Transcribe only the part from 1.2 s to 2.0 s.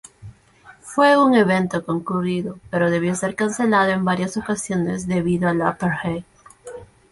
evento